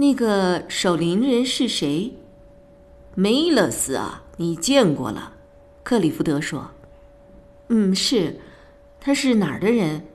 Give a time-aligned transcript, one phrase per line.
[0.00, 2.14] 那个守灵人是谁？”
[3.14, 5.34] 梅勒斯啊，你见过了？
[5.82, 6.70] 克里福德说
[7.68, 8.40] ：“嗯，是。
[8.98, 10.06] 他是哪儿的人？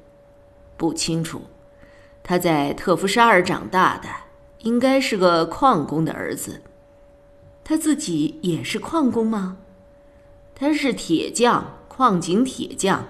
[0.76, 1.41] 不清楚。
[2.23, 4.09] 他在特福沙尔长大的，
[4.62, 6.62] 应该是个矿工的儿子。
[7.63, 9.57] 他自己也是矿工吗？
[10.55, 13.05] 他是铁匠，矿井铁匠。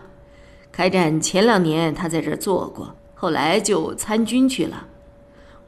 [0.74, 4.88] 开战前两年，他在这儿做过。”后来就参军去了，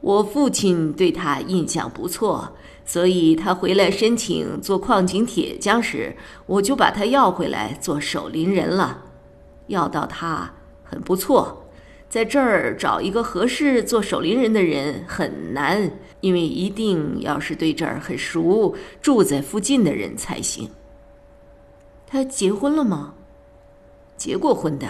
[0.00, 9.04] 我父亲对他印象不错，所以他回来申请做矿井铁匠时，我就把他要回来做守林人了。
[9.66, 10.54] 要到他
[10.84, 11.66] 很不错，
[12.08, 20.70] 在这儿找一个合适做守林人的人很难，因为一定要是对这儿很熟、住在附近的人才行。
[22.06, 23.14] 他结婚了吗？
[24.16, 24.88] 结过婚的。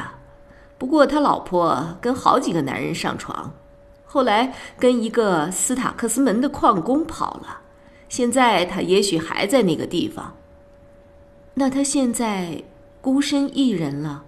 [0.79, 3.53] 不过他老婆跟好几个男人上床，
[4.11, 7.61] 后来跟一个斯塔克斯门的矿工跑了，
[8.09, 10.35] 现在他也许还在那个地方。
[11.55, 12.65] 那他现在
[13.03, 14.25] 孤身一人了，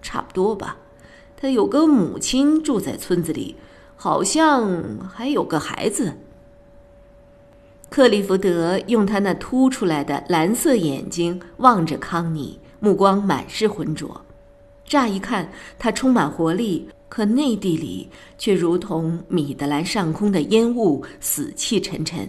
[0.00, 0.78] 差不多吧。
[1.36, 3.56] 他有个母亲住在村子里，
[3.94, 6.14] 好像还有个孩子。
[7.90, 14.22] 克利福德用他那凸出来的蓝色眼睛望着康妮，目光满是浑浊。
[14.86, 22.28] 乍一看，他充满活力，可内地里却如同米德兰上空的烟雾，死气沉沉。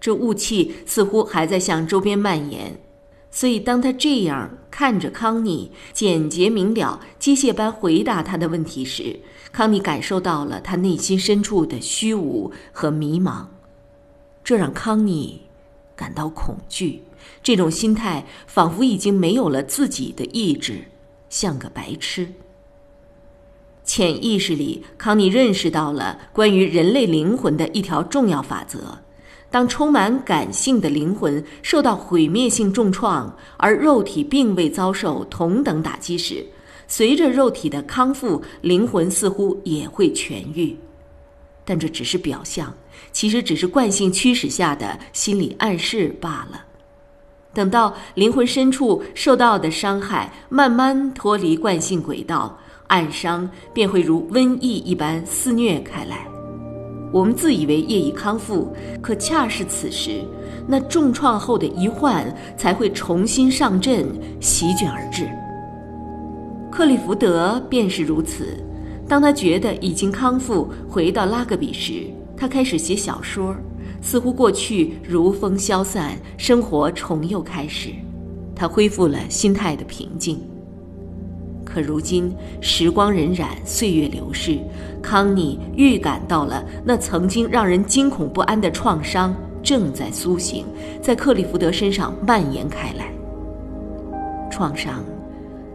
[0.00, 2.78] 这雾气似乎还在向周边蔓延，
[3.30, 9.18] 所以当他这样看着康妮，简洁明了、机械般回答他的问题时，
[9.50, 13.46] 康妮感受到了他内心深处的虚无和迷茫，
[14.44, 15.40] 这让康妮
[15.96, 17.02] 感到恐惧。
[17.42, 20.84] 这种心态仿佛已经没有了自己的意志。
[21.30, 22.28] 像个白痴。
[23.84, 28.98] 潜意识里，康妮认识到了关于人类灵魂的一条重要法则：
[29.50, 36.44] 当充满感性的灵魂受到毁灭性重创，而肉体并未遭受同等打击时，
[36.88, 40.74] 随着肉体的康复，灵魂似乎也会痊愈。
[41.66, 42.74] 但这只是表象，
[43.12, 46.64] 其实只是惯性驱使下的心理暗示罢了。
[47.52, 52.58] 等到灵魂深处受到的伤害慢慢脱离惯性轨道，
[52.88, 56.26] 暗伤便会如瘟疫一般肆虐开来。
[57.12, 60.24] 我们自以为业已康复，可恰是此时，
[60.66, 64.06] 那重创后的遗患才会重新上阵，
[64.40, 65.28] 席卷而至。
[66.72, 68.58] 克利福德便是如此。
[69.06, 72.04] 当他觉得已经康复，回到拉格比时，
[72.36, 73.54] 他开始写小说。
[74.00, 77.90] 似乎过去如风消散，生活重又开始，
[78.56, 80.40] 他恢复了心态的平静。
[81.74, 84.60] 可如今时光荏苒，岁月流逝，
[85.02, 90.64] 康妮预感到了那曾经让人惊恐不安的创伤正在苏醒，
[91.02, 93.12] 在克利福德身上蔓延开来。
[94.52, 95.04] 创伤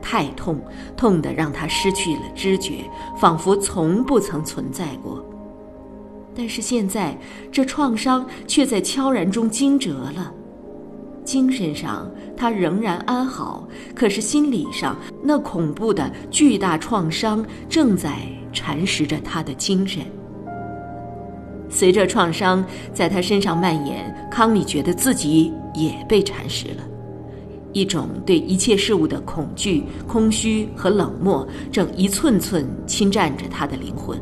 [0.02, 0.58] 太痛，
[0.96, 2.76] 痛得让他失去了知觉，
[3.20, 5.22] 仿佛从不曾存在过。
[6.34, 7.18] 但是现在，
[7.52, 10.34] 这创伤却在悄然中惊蛰了。
[11.30, 18.18] 精神上他仍然安好，可是心理上那恐怖的巨大创伤正在
[18.52, 20.02] 蚕食着他的精神。
[21.70, 26.84] 随着创伤在他身上蔓延，康妮觉得自己也被蚕食了。
[27.74, 34.20] 一种对一切事物的恐惧、空虚和冷漠，正一寸寸侵占着他的灵魂。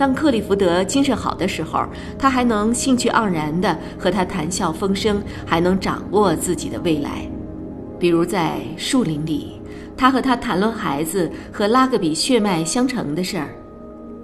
[0.00, 1.84] 当克利福德精神好的时候，
[2.18, 7.30] 他还能兴趣盎然地和他谈笑风生，还能掌握自己的未来。
[7.98, 9.60] 比如在树林里，
[9.98, 13.48] 他和他谈论孩子和拉格比血脉相承的事儿。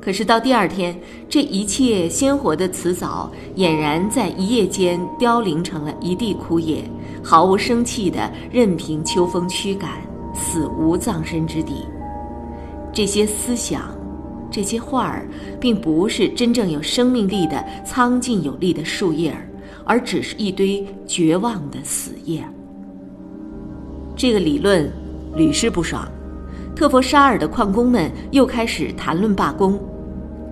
[0.01, 6.83] 可是到第二天，这一切鲜活的辞藻俨然在一夜间凋零成了一地枯叶，
[7.23, 9.91] 毫无生气地任凭秋风驱赶，
[10.33, 11.85] 死无葬身之地。
[12.95, 13.96] 这些思想。
[14.51, 15.29] 这些画儿
[15.61, 19.49] 并不是真正有生命力的苍劲有力的树叶儿，
[19.85, 22.43] 而只是一堆绝望的死叶。
[24.17, 24.91] 这个理论
[25.35, 26.09] 屡试不爽，
[26.75, 29.79] 特佛沙尔的矿工们又开始谈论罢工。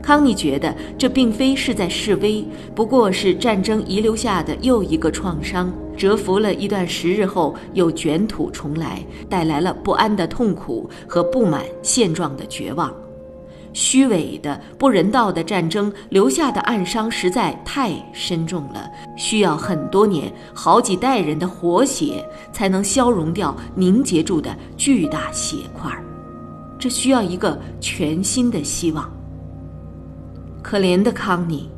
[0.02, 2.44] 康妮觉得这并非是在示威，
[2.75, 12.93] 不过是战争遗留下的又一个创伤，蛰伏了一段时日后又卷土重来，带来了不安的痛苦和不满现状的绝望。
[13.75, 26.03] 虚伪的、不人道的战争留下的暗伤实在太深重了，需要很多年、好几代人的活血才能消融掉凝结住的巨大血块儿。
[26.79, 29.12] 这需要一个全新的希望。
[30.62, 31.69] 可怜的康妮，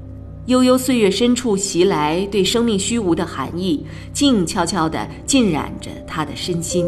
[0.46, 6.86] 悠悠岁月深处袭来对生命虚无的寒意，静悄悄地浸染着他的身心。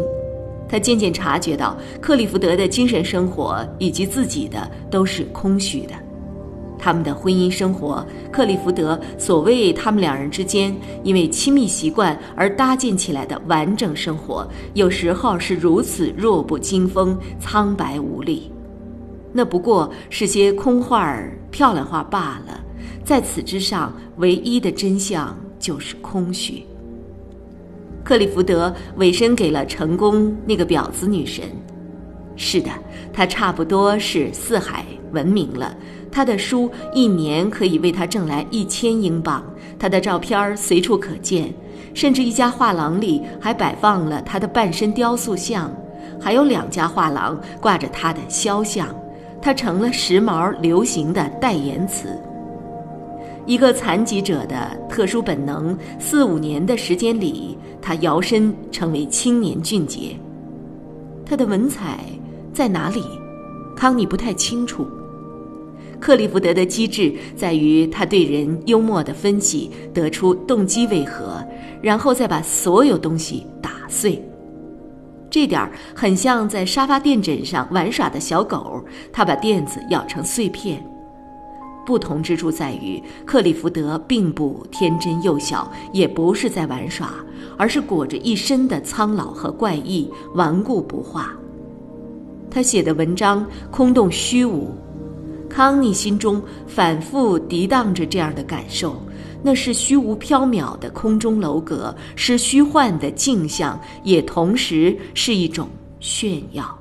[0.69, 5.93] 他渐渐察觉到，克利福德的精神生活以及自己的都是空虚的。
[6.77, 10.73] 他们的婚姻生活，克利福德所谓他们两人之间
[11.03, 18.49] 因为亲密习惯而搭建起来的完整生活，有时候是如此弱不禁风、苍白无力。
[19.33, 22.63] 那不过是些空话儿、漂亮话罢了。
[23.03, 26.63] 在此之上，唯一的真相就是空虚。
[28.09, 31.45] 克利福德委身给了成功那个婊子女神。
[32.35, 32.71] 是的，
[33.13, 35.77] 她差不多是四海闻名了。
[36.11, 39.43] 她的书一年可以为她挣来一千英镑，
[39.77, 41.53] 她的照片随处可见，
[41.93, 45.71] 甚至一家画廊里还摆放了她的半身雕塑像，
[46.19, 48.87] 还有两家画廊挂着她的肖像。
[49.39, 52.19] 她成了时髦流行的代言词。
[53.49, 60.15] 一个残疾者的特殊本能，四五年的时间里，他摇身成为青年俊杰。
[61.25, 61.97] 他的文采
[62.53, 63.03] 在哪里？
[63.75, 64.85] 康妮不太清楚。
[65.99, 71.43] 克利福德的机智在于他对人幽默的分析，得出动机为何，
[71.81, 74.23] 然后再把所有东西打碎。
[75.27, 80.79] 这点儿很像在沙发垫枕上玩耍的小狗，他把垫子咬成碎片。
[81.85, 87.13] 不同之处在于，克利福德并不天真幼小，也不是在玩耍，
[87.57, 91.35] 而是裹着一身的苍老和怪异，顽固不化。
[92.51, 94.69] 他写的文章空洞虚无，
[95.49, 99.01] 康妮心中反复涤荡着这样的感受：
[99.41, 105.67] 那是虚无缥缈的空中楼阁，是虚幻的镜像，也同时是一种
[105.99, 106.77] 炫耀。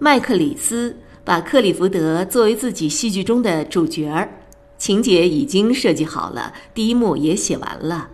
[0.00, 0.96] 麦克里斯。
[1.24, 4.28] 把克里福德作为自己戏剧中的主角儿，
[4.76, 8.10] 情节已经设计好了，第一幕也写完了。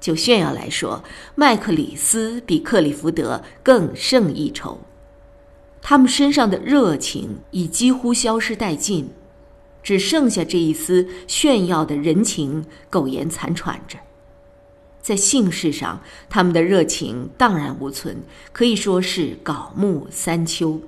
[0.00, 1.04] 就炫耀来说，
[1.36, 4.80] 麦克里斯比克里福德更胜一筹。
[5.80, 9.10] 他们身上的热情已几乎消失殆尽，
[9.80, 13.98] 只剩下这一丝炫耀的人情苟延残喘着。
[15.00, 18.22] 在姓氏上，他们的热情荡然无存，
[18.52, 20.80] 可以说是槁木三秋。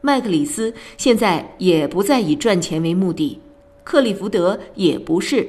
[0.00, 3.40] 麦克里斯现在也不再以赚钱为目的，
[3.84, 5.48] 克利福德也不是。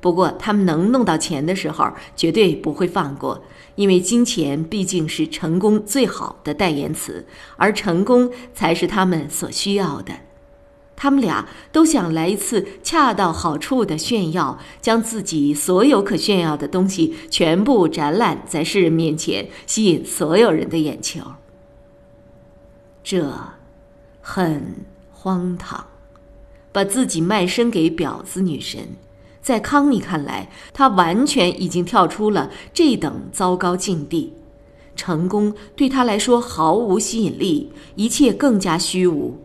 [0.00, 3.42] 不过，他们能弄到钱的时候，绝对不会放过，
[3.74, 10.12] 因为金钱毕竟是成功最好的代言词，而成功才是他们所需要的。
[10.94, 21.20] 他们俩都想来一次恰到好处的炫耀，将自己所有可炫耀的东西全部展览在世人面前，吸引所有人的眼球。
[23.02, 23.55] 这。
[24.28, 24.60] 很
[25.12, 25.86] 荒唐，
[26.72, 28.88] 把自己卖身给婊子女神，
[29.40, 34.34] 在康妮看来，她完全已经跳出了这等糟糕境地。
[34.96, 39.38] 成功对她来说毫无吸引力，一切更加虚无。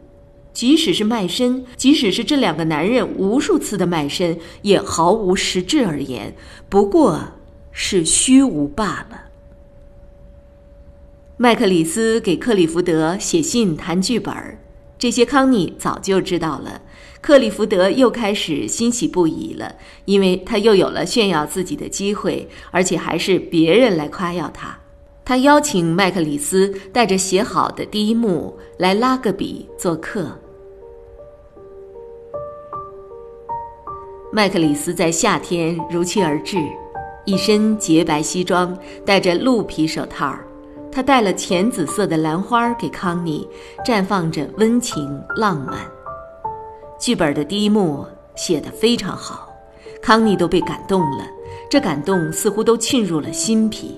[0.52, 6.36] 即使是卖身，即使是这两个男人无数次的卖身，也毫无实质而言，
[6.68, 7.20] 不过
[7.72, 9.26] 是虚无罢了。
[11.38, 14.58] 麦克里斯给克里福德写信谈剧本儿。
[15.02, 16.80] 这些康妮早就知道了，
[17.22, 24.78] 克利福德又开始欣喜不已了，因为他又有了炫耀自己的机会，而且还是别人来夸耀他。
[25.26, 30.38] 他邀请麦克里斯带着写好的第一幕来拉格比做客。
[34.32, 36.60] 麦克里斯在夏天如期而至，
[37.26, 40.38] 一身洁白西装，戴着鹿皮手套。
[40.92, 43.48] 他带了浅紫色的兰花给康妮，
[43.86, 45.78] 绽放着温情浪漫。
[47.00, 48.06] 剧本的第一幕
[48.36, 49.48] 写得非常好，
[50.02, 51.26] 康妮都被感动了，
[51.70, 53.98] 这感动似乎都沁入了心脾。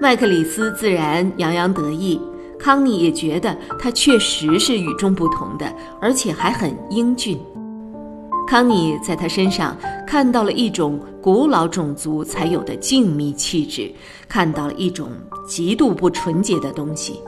[0.00, 2.20] 麦克里斯自然洋洋得意，
[2.58, 7.40] 康妮也觉得他确实是与众不同的，而且还很英俊。
[8.46, 9.76] 康妮在他身上
[10.06, 13.92] 看到了一种古老种族才有的静谧气质，
[14.28, 15.10] 看到了一种
[15.46, 17.20] 极度不纯洁的东西。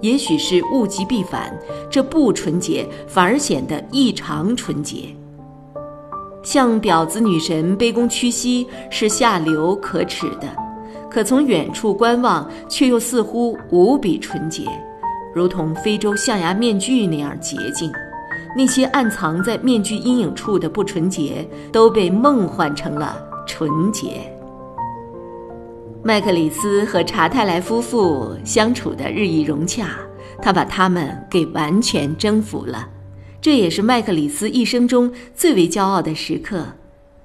[0.00, 1.56] 也许是物极必反，
[1.90, 5.04] 这不纯洁反而显得异常纯洁。
[6.42, 10.48] 向婊子女神卑躬屈膝是下流可耻的，
[11.08, 14.64] 可从远处观望却又似乎无比纯洁，
[15.32, 17.92] 如同非洲象牙面具那样洁净。
[18.54, 23.16] 那些暗藏在面具阴影处的不纯洁，都被梦幻成了
[23.46, 24.20] 纯洁。
[26.04, 29.88] 麦克里斯和查泰莱夫妇相处的日益融洽，
[30.42, 32.88] 他把他们给完全征服了。
[33.40, 36.64] 这也是麦克里斯一生中最为骄傲的时刻。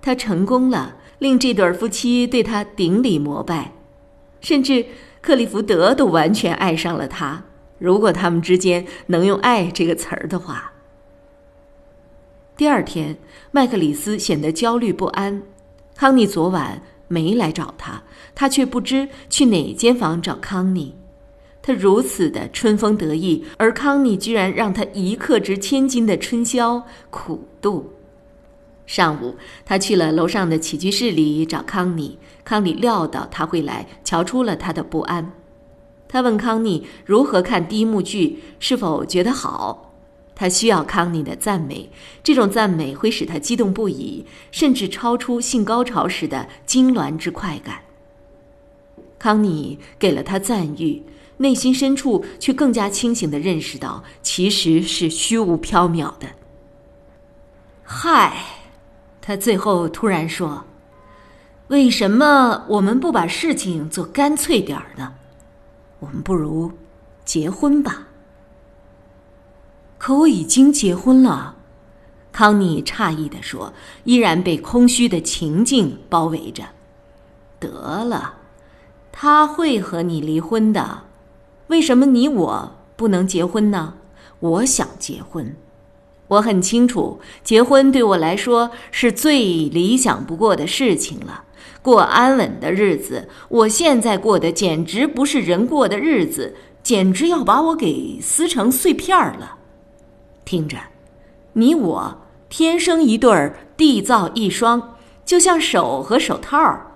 [0.02, 3.74] 他成功了，令这对夫妻对他顶礼膜拜，
[4.40, 4.86] 甚至
[5.22, 7.44] 克利福德都完全爱上了他。
[7.80, 10.72] 如果他们之间能用“爱”这个词儿的话。
[12.58, 13.16] 第二天，
[13.52, 15.42] 麦克里斯显得焦虑不安。
[15.96, 16.82] 康妮昨晚。
[17.10, 18.04] 没来找他，
[18.36, 20.94] 他却不知去哪间房找康妮。
[21.62, 27.94] 他如此的春风得意，而康妮居然让他一刻值千金的春宵苦度。
[28.86, 32.20] 上午，他去了楼上的起居室里找康妮。
[32.44, 35.32] 康妮料到他会来，瞧出了他的不安。
[36.10, 39.87] 他问康妮如何看第一幕剧，是否觉得好。
[40.40, 41.90] 他需要康妮的赞美，
[42.22, 47.80] 这种赞美会使他激动不已，甚至超出性高潮时的痉挛之快感。
[49.18, 51.02] 康妮给了他赞誉，
[51.38, 56.28] 内心深处却更加清醒地认识到，其实是虚无缥缈的。
[57.84, 58.38] 嗨，
[59.20, 60.66] 他最后突然说
[61.70, 65.16] ：“为什么我们不把事情做干脆点儿呢？
[65.98, 66.72] 我们不如
[67.26, 68.10] 结婚吧。”
[69.98, 71.56] 可我已经结婚了，
[72.32, 73.74] 康妮诧异地说，
[74.04, 76.64] 依然被空虚的情境包围着。
[77.60, 78.36] 得了，
[79.12, 81.02] 他会和你离婚的。
[81.68, 83.96] 为什么你我不能结婚呢？
[84.40, 85.56] 我想结婚，
[86.28, 89.40] 我很清楚，结婚对我来说是最
[89.70, 91.46] 理想不过的事情了。
[91.82, 99.57] 过安稳的日子，我现在过的简直不是人过的日子，简直要把我给撕成碎片了。
[100.48, 100.78] 听着，
[101.52, 106.88] 你我天生一对儿，地造一双，就像手和手套儿。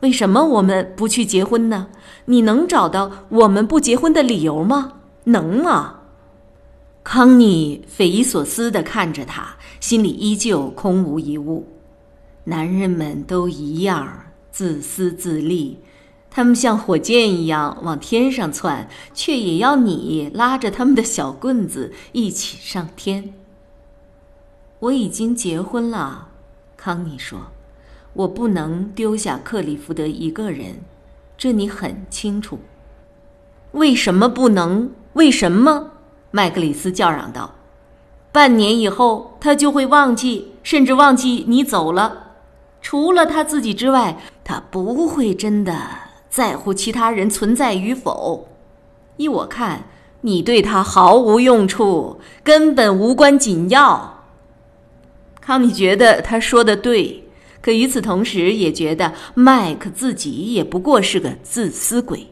[0.00, 1.86] 为什么我们不去结婚呢？
[2.26, 4.92] 你能找到我们不结婚的理由吗？
[5.24, 6.00] 能吗？
[7.02, 11.66] 康妮匪夷所思地看着他，心里依旧空无一物。
[12.44, 15.78] 男人们都一样，自私自利。
[16.36, 23.32] 他们像火箭一样往天上窜，却也要你拉着他们的小棍子一起上天。
[24.80, 26.26] 我已经结婚了，
[26.76, 27.38] 康妮说
[28.14, 30.80] ：“我不能丢下克里福德一个人，
[31.38, 32.58] 这你很清楚。”
[33.70, 34.90] 为什么不能？
[35.12, 35.92] 为什么？
[36.32, 37.54] 麦克里斯叫嚷道
[38.32, 42.32] ：“半年以后，他就会忘记，甚至忘记你走了。
[42.82, 45.78] 除了他自己之外，他不会真的。”
[46.34, 48.48] 在乎其他人存在与否，
[49.18, 49.84] 依我看，
[50.22, 54.24] 你对他毫无用处，根本无关紧要。
[55.40, 57.22] 康妮觉得他说的对，
[57.62, 62.26] 可与此同时也觉得麦克自己也不过是个自私鬼。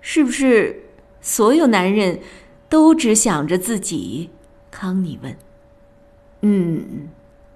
[0.00, 0.84] 是不是
[1.20, 2.20] 所有男人
[2.68, 4.30] 都只想着自己？
[4.70, 5.36] 康妮问。
[6.42, 7.08] 嗯，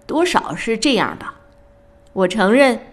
[0.05, 1.39] 多少是这样吧。
[2.13, 2.90] 我承认。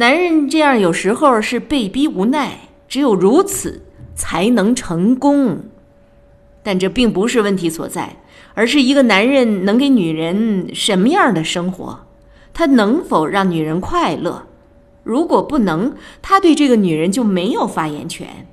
[0.00, 3.82] 男人这样有时候是被逼无奈，只有如此
[4.14, 5.60] 才能成功。
[6.62, 8.16] 但这并不是问题所在，
[8.54, 12.06] 而是一个男人能给女人什么样的生活，
[12.54, 14.46] 他能否让女人快乐？
[15.02, 18.46] 如果不能，他对这个女人就没有发言权。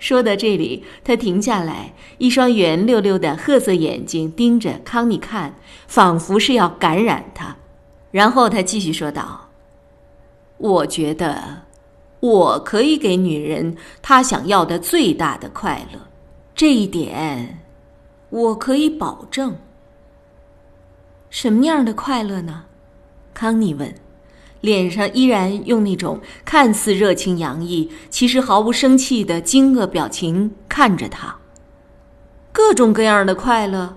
[0.00, 5.54] 说到这里，他停下来，一双圆溜溜的褐色眼睛盯着康妮看，
[5.86, 7.56] 仿佛是要感染他。
[8.10, 9.49] 然后他继续说道。
[10.60, 11.62] 我觉得，
[12.20, 15.98] 我可以给女人她想要的最大的快乐，
[16.54, 17.60] 这一点
[18.28, 19.56] 我可以保证。
[21.30, 22.64] 什么样的快乐呢？
[23.32, 23.94] 康妮问，
[24.60, 31.34] 脸上依然用那种看似热情洋溢，其实毫无生气的惊愕表情看着他。
[32.52, 33.96] 各种各样的快乐，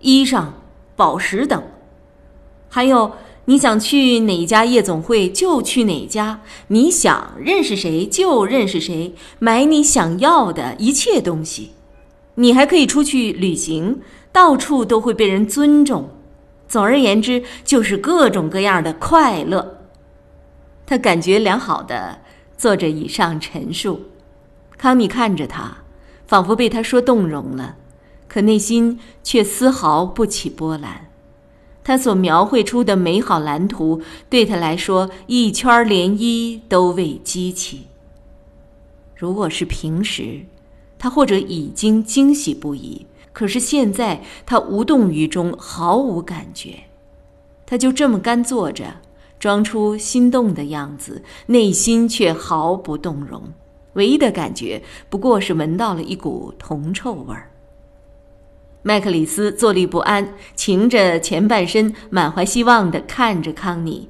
[0.00, 0.48] 衣裳、
[0.94, 1.62] 宝石等，
[2.68, 3.10] 还有。
[3.46, 11.72] 你想去哪家夜总会就去哪家，你想认识谁就认识谁，买你想要的一切东西，
[12.36, 16.08] 你还可以出去旅行，到处都会被人尊重。
[16.68, 19.78] 总而言之，就是各种各样的快乐。
[20.86, 22.20] 他感觉良好的
[22.56, 24.02] 做着以上陈述。
[24.78, 25.78] 康妮看着他，
[26.26, 27.76] 仿佛被他说动容了，
[28.28, 31.11] 可内心却丝毫不起波澜。
[31.84, 37.86] 他所描绘出的美好蓝图，对他来说一圈涟漪都未激起。
[39.16, 40.40] 如果是平时，
[40.98, 46.74] 他或者已经惊喜不已，可是现在他无动于衷，毫无感觉。
[47.66, 48.96] 他就这么干坐着，
[49.38, 53.42] 装出心动的样子，内心却毫不动容。
[53.94, 57.51] 唯一的感觉不过是闻到了一股铜臭味儿。
[58.84, 64.08] 麦克里斯坐立不安，擎着前半身，满怀希望地看着康妮。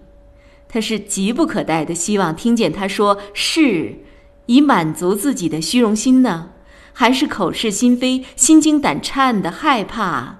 [0.67, 3.99] 他是急不可待的希望听见他说“是”，
[4.47, 6.53] 以满足自己的虚荣心呢，
[6.95, 10.39] 还是口是心非、心惊胆颤的害怕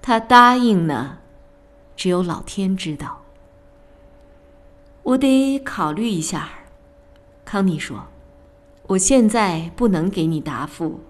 [0.00, 1.18] 他答应呢？
[1.94, 3.24] 只有老天知道。
[5.02, 6.48] 我得考虑一下，
[7.44, 8.06] 康妮说
[8.88, 11.00] ：“我现在不能给你答复。”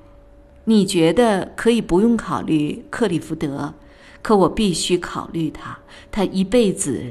[0.67, 3.75] 你觉得可以不用考虑克利福德，
[4.21, 5.79] 可我必须考虑他。
[6.13, 7.03] 他一辈子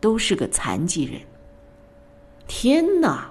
[0.00, 1.20] 都是个残疾人。
[2.46, 3.30] 天哪！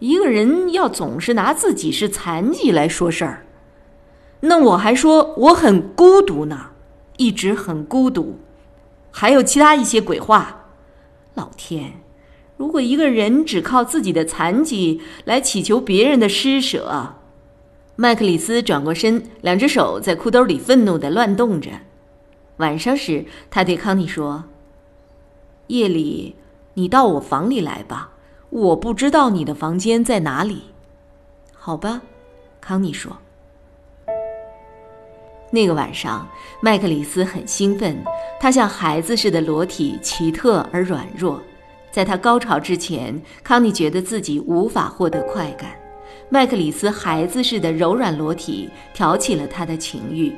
[0.00, 3.46] 一个人要总是拿自己是残疾来说事儿，
[4.40, 6.72] 那我还说我很孤独呢，
[7.16, 8.38] 一直很孤独，
[9.10, 10.66] 还有其他一些鬼话。
[11.34, 12.02] 老天，
[12.58, 17.14] 如果一个人只靠自己的残疾来祈求别人的施舍，
[17.96, 21.70] 麦克里斯转过身，两只手在裤兜里愤怒的乱动着。
[22.56, 24.44] 晚上时，他对康妮说
[25.68, 26.34] ：“夜里，
[26.74, 28.10] 你到我房里来吧。
[28.50, 30.64] 我不知道你的房间在哪里。
[31.54, 32.02] ”“好吧。”
[32.60, 33.16] 康妮说。
[35.52, 36.28] 那个晚上，
[36.60, 37.96] 麦克里斯很兴奋，
[38.40, 41.40] 他像孩子似的裸体，奇特而软弱。
[41.92, 45.70] 在他高潮之前，康妮觉得自己无法获得快感。
[46.34, 50.32] 麦克里斯孩子似的柔软裸体挑起了他的情欲，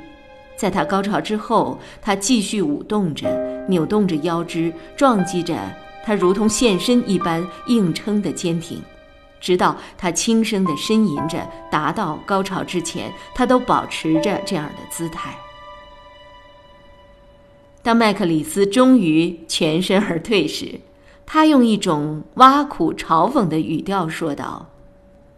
[0.54, 3.26] 在他高潮之后，他继续舞动着，
[3.66, 5.56] 扭动着腰肢，撞击着
[6.04, 8.82] 他如同现身一般硬撑的坚挺，
[9.40, 15.34] 直到他轻声地呻吟着达到高潮之前，他都保持着这样的姿态。
[17.82, 20.78] 当麦克里斯终于全身而退时，
[21.24, 24.68] 他用一种挖苦嘲讽的语调说道。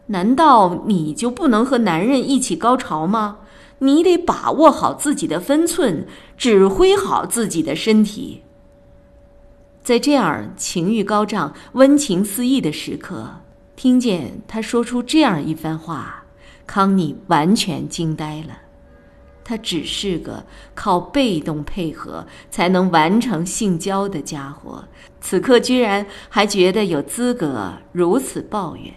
[0.09, 3.39] 难道你就不能和男人一起高潮吗？
[3.79, 6.05] 你得把握好自己的分寸，
[6.37, 8.43] 指挥好自己的身体。
[9.83, 13.27] 在这样情欲高涨、温情四溢的时刻，
[13.77, 16.25] 听见他说出这样一番话，
[16.67, 18.59] 康妮完全惊呆了。
[19.45, 20.45] 他只是个
[20.75, 24.85] 靠被动配合才能完成性交的家伙，
[25.21, 28.93] 此刻居然还觉得有资格如此抱怨。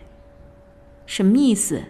[1.11, 1.83] 什么意思？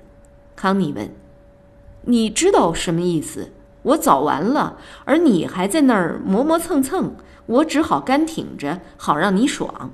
[0.56, 1.14] 康妮问。
[2.10, 3.52] “你知道什么意思？
[3.84, 7.14] 我早完了，而你还在那儿磨磨蹭蹭，
[7.46, 9.94] 我只好干挺着，好让你爽。”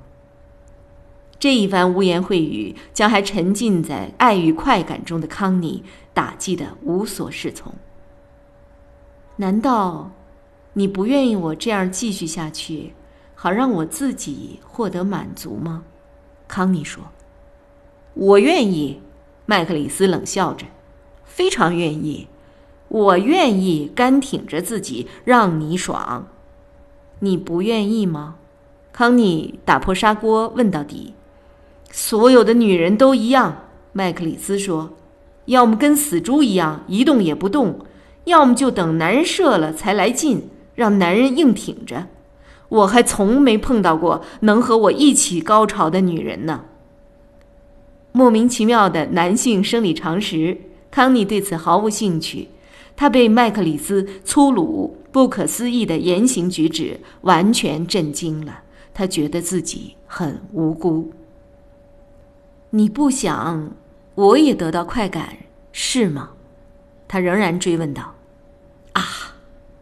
[1.37, 7.73] 这一番污言秽语将还沉浸在爱与快感中的康妮打击得无所适从。
[9.35, 10.09] 难道
[10.71, 12.93] 你不愿意我这样继续下去，
[13.35, 15.83] 好让我自己获得满足吗？
[16.47, 17.03] 康妮说
[18.15, 19.01] ：“我愿意。”
[19.49, 20.65] 麦克里斯冷笑着，
[21.23, 22.27] 非常愿意，
[22.89, 26.27] 我愿意干挺着自己让你爽，
[27.19, 28.35] 你不愿意吗？
[28.91, 31.13] 康妮打破砂锅问到底。
[31.89, 34.89] 所有的女人都一样，麦克里斯说，
[35.45, 37.79] 要么跟死猪一样一动也不动，
[38.25, 42.07] 要么就等男人射了才来劲，让男人硬挺着。
[42.67, 46.65] 我还从没碰到过能和我一起高潮的女人呢。
[48.17, 50.57] 莫名其妙的男性生理常识，
[50.89, 52.47] 康妮对此毫无兴趣。
[52.95, 58.63] 他被麦克里斯粗鲁、不可思议的言行举止完全震惊了。
[58.91, 61.11] 他觉得自己很无辜。
[62.71, 63.71] 你不想
[64.15, 65.37] 我也得到快感
[65.71, 66.31] 是吗？
[67.07, 68.15] 他仍然追问道。
[68.93, 69.03] 啊，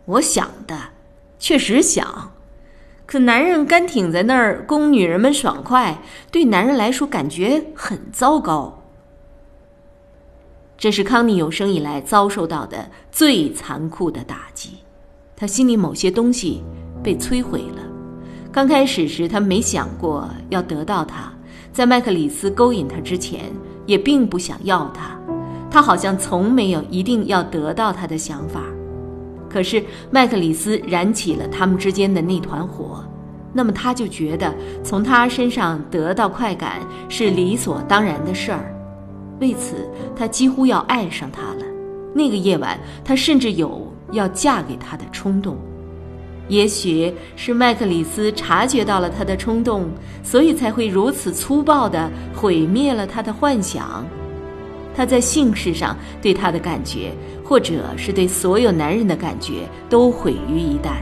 [0.04, 0.78] 我想的，
[1.39, 2.34] 确实想。
[3.06, 6.00] 可男人干挺在那儿供女人们爽快，
[6.32, 8.82] 对男人来说感觉很糟糕。
[10.78, 14.80] 这是康妮有生以来遭受到的最残酷的打击，
[15.36, 16.63] 他心里某些东西
[17.04, 17.82] 被摧毁了。
[18.52, 21.32] 刚开始时，他没想过要得到他，
[21.72, 23.52] 在麦克里斯勾引他之前，
[23.86, 25.18] 也并不想要他。
[25.70, 28.62] 他好像从没有一定要得到他的想法。
[29.56, 33.02] 可是麦克里斯燃起了他们之间的那团火，
[33.54, 38.76] 那么他就觉得从他身上得到快感是理所当然的事儿，
[39.39, 41.65] 为此他几乎要爱上他了。
[42.13, 45.58] 那个夜晚，他甚至有要嫁给他的冲动。
[46.50, 49.89] 也许是麦克里斯察觉到了他的冲动，
[50.22, 54.06] 所以才会如此粗暴地毁灭了他的幻想。
[54.94, 57.12] 他在性事上对他的感觉，
[57.45, 60.95] 或者是对所有男人的感觉，都毁于一旦。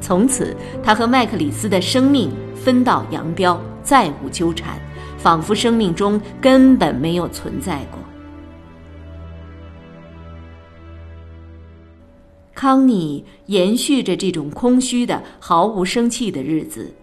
[0.00, 4.78] 从此，他和麦克里斯的生命分道扬镳，再无纠缠，
[5.16, 7.98] 仿佛生命中根本没有存在过。
[12.54, 16.94] 康妮延续着这种空虚的、毫无生气的日子，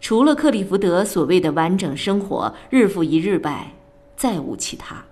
[0.00, 3.72] 除了克里福德所谓的完整生活，日复一日外，
[4.16, 5.04] 再无其他。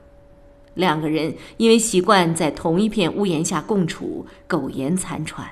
[0.75, 5.49] 两个人因为习惯在同一片屋檐下共处，苟延残喘。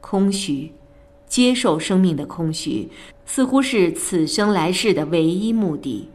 [0.00, 0.72] 空虚，
[1.26, 2.88] 接受生命的空虚，
[3.26, 6.08] 似乎是此生来世的唯一目的。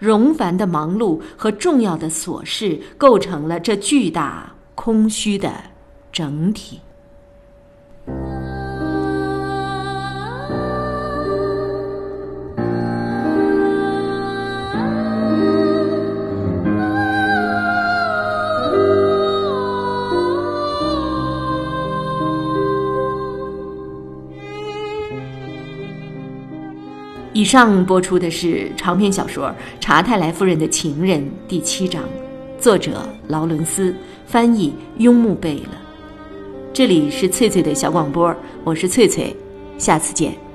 [0.00, 5.52] 冗繁的忙碌和重要的琐事，构成了这巨大空虚的。
[6.12, 6.78] 整体。
[27.42, 29.48] 以上播出的是长篇小说
[29.80, 32.00] 《查泰莱夫人的情人》第七章，
[32.56, 33.92] 作者劳伦斯，
[34.24, 35.70] 翻译雍木贝勒。
[36.72, 39.34] 这里是翠翠的小广播，我是翠翠，
[39.76, 40.51] 下次见。